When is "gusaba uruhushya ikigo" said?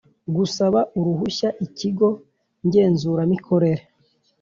0.35-2.07